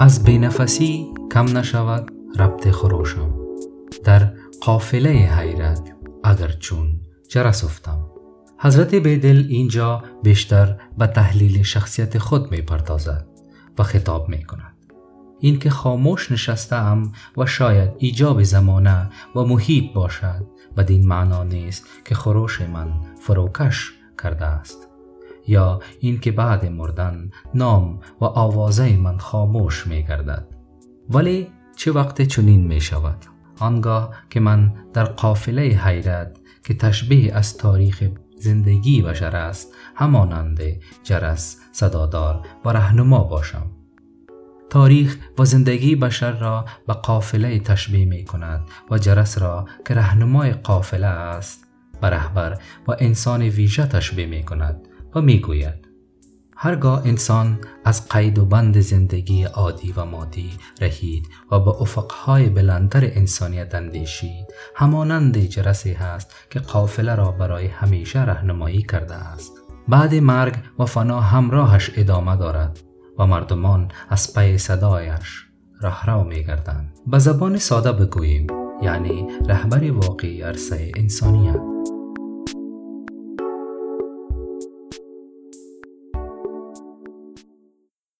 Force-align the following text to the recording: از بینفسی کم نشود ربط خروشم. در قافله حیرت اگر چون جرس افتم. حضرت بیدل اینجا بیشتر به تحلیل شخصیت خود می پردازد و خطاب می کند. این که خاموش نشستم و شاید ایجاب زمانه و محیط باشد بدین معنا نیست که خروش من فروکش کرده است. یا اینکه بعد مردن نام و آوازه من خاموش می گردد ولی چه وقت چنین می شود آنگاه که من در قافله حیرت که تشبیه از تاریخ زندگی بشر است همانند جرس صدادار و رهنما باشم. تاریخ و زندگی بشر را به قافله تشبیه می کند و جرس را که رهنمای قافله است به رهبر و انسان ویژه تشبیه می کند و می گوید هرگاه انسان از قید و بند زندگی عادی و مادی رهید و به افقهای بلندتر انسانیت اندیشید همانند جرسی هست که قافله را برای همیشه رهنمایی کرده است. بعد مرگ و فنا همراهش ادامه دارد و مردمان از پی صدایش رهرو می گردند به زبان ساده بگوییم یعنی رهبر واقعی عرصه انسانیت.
از 0.00 0.24
بینفسی 0.24 1.06
کم 1.32 1.58
نشود 1.58 2.12
ربط 2.38 2.70
خروشم. 2.70 3.34
در 4.04 4.32
قافله 4.60 5.10
حیرت 5.10 5.92
اگر 6.24 6.48
چون 6.48 7.00
جرس 7.28 7.64
افتم. 7.64 8.06
حضرت 8.58 8.94
بیدل 8.94 9.44
اینجا 9.48 10.02
بیشتر 10.22 10.76
به 10.98 11.06
تحلیل 11.06 11.62
شخصیت 11.62 12.18
خود 12.18 12.50
می 12.50 12.62
پردازد 12.62 13.26
و 13.78 13.82
خطاب 13.82 14.28
می 14.28 14.44
کند. 14.44 14.76
این 15.40 15.58
که 15.58 15.70
خاموش 15.70 16.32
نشستم 16.32 17.12
و 17.36 17.46
شاید 17.46 17.90
ایجاب 17.98 18.42
زمانه 18.42 19.10
و 19.36 19.44
محیط 19.44 19.92
باشد 19.94 20.46
بدین 20.76 21.08
معنا 21.08 21.44
نیست 21.44 21.86
که 22.04 22.14
خروش 22.14 22.60
من 22.60 22.92
فروکش 23.20 23.92
کرده 24.22 24.44
است. 24.44 24.88
یا 25.48 25.80
اینکه 26.00 26.32
بعد 26.32 26.66
مردن 26.66 27.30
نام 27.54 28.00
و 28.20 28.24
آوازه 28.24 28.96
من 28.96 29.18
خاموش 29.18 29.86
می 29.86 30.02
گردد 30.02 30.46
ولی 31.10 31.48
چه 31.76 31.92
وقت 31.92 32.22
چنین 32.22 32.66
می 32.66 32.80
شود 32.80 33.24
آنگاه 33.60 34.14
که 34.30 34.40
من 34.40 34.74
در 34.92 35.04
قافله 35.04 35.62
حیرت 35.62 36.36
که 36.64 36.74
تشبیه 36.74 37.34
از 37.34 37.56
تاریخ 37.56 38.04
زندگی 38.36 39.02
بشر 39.02 39.36
است 39.36 39.74
همانند 39.94 40.60
جرس 41.02 41.56
صدادار 41.72 42.46
و 42.64 42.68
رهنما 42.68 43.24
باشم. 43.24 43.66
تاریخ 44.70 45.18
و 45.38 45.44
زندگی 45.44 45.96
بشر 45.96 46.32
را 46.32 46.64
به 46.86 46.92
قافله 46.92 47.58
تشبیه 47.58 48.04
می 48.04 48.24
کند 48.24 48.60
و 48.90 48.98
جرس 48.98 49.38
را 49.38 49.64
که 49.86 49.94
رهنمای 49.94 50.52
قافله 50.52 51.06
است 51.06 51.66
به 52.00 52.06
رهبر 52.10 52.58
و 52.88 52.96
انسان 52.98 53.42
ویژه 53.42 53.86
تشبیه 53.86 54.26
می 54.26 54.42
کند 54.42 54.87
و 55.14 55.20
می 55.20 55.40
گوید 55.40 55.88
هرگاه 56.60 57.06
انسان 57.06 57.58
از 57.84 58.08
قید 58.08 58.38
و 58.38 58.44
بند 58.44 58.80
زندگی 58.80 59.44
عادی 59.44 59.92
و 59.92 60.04
مادی 60.04 60.50
رهید 60.80 61.28
و 61.50 61.60
به 61.60 61.70
افقهای 61.70 62.48
بلندتر 62.48 63.00
انسانیت 63.04 63.74
اندیشید 63.74 64.46
همانند 64.76 65.38
جرسی 65.38 65.92
هست 65.92 66.34
که 66.50 66.60
قافله 66.60 67.14
را 67.14 67.32
برای 67.32 67.66
همیشه 67.66 68.24
رهنمایی 68.24 68.82
کرده 68.82 69.14
است. 69.14 69.52
بعد 69.88 70.14
مرگ 70.14 70.54
و 70.78 70.84
فنا 70.84 71.20
همراهش 71.20 71.90
ادامه 71.96 72.36
دارد 72.36 72.78
و 73.18 73.26
مردمان 73.26 73.88
از 74.08 74.34
پی 74.34 74.58
صدایش 74.58 75.46
رهرو 75.82 76.24
می 76.24 76.44
گردند 76.44 76.92
به 77.06 77.18
زبان 77.18 77.58
ساده 77.58 77.92
بگوییم 77.92 78.46
یعنی 78.82 79.26
رهبر 79.48 79.90
واقعی 79.90 80.42
عرصه 80.42 80.92
انسانیت. 80.96 81.77